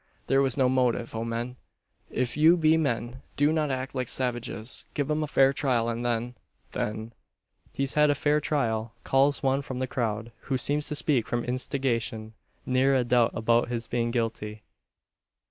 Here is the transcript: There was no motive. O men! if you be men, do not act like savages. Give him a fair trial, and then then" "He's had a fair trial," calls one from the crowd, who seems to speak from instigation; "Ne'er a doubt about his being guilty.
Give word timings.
There 0.25 0.41
was 0.41 0.57
no 0.57 0.67
motive. 0.67 1.13
O 1.13 1.23
men! 1.23 1.57
if 2.09 2.35
you 2.35 2.57
be 2.57 2.75
men, 2.75 3.21
do 3.37 3.53
not 3.53 3.69
act 3.69 3.93
like 3.93 4.07
savages. 4.07 4.85
Give 4.95 5.11
him 5.11 5.21
a 5.21 5.27
fair 5.27 5.53
trial, 5.53 5.89
and 5.89 6.03
then 6.03 6.33
then" 6.71 7.13
"He's 7.75 7.93
had 7.93 8.09
a 8.09 8.15
fair 8.15 8.41
trial," 8.41 8.93
calls 9.03 9.43
one 9.43 9.61
from 9.61 9.77
the 9.77 9.85
crowd, 9.85 10.31
who 10.45 10.57
seems 10.57 10.87
to 10.87 10.95
speak 10.95 11.27
from 11.27 11.43
instigation; 11.43 12.33
"Ne'er 12.65 12.95
a 12.95 13.03
doubt 13.03 13.33
about 13.35 13.67
his 13.69 13.85
being 13.85 14.09
guilty. 14.09 14.63